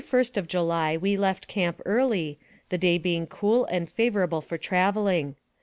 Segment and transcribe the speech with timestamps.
[0.01, 3.87] 75 On the 21st of July we left camp early, the day being cool and
[3.87, 5.35] favorable for traveling.